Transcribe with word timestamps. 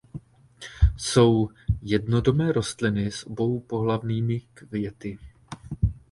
Jsou 0.97 1.49
jednodomé 1.81 2.51
rostliny 2.51 3.11
s 3.11 3.25
oboupohlavnými 3.27 4.39
květy. 4.53 5.17